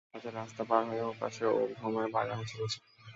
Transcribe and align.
মাঝে 0.03 0.19
মাঝে 0.19 0.29
রাস্তা 0.31 0.63
পার 0.69 0.83
হয়ে 0.89 1.03
ওপাশের 1.05 1.47
ওল্ড 1.53 1.75
হোমের 1.81 2.07
বাগানে 2.15 2.45
চলে 2.51 2.67
যায়। 2.71 2.83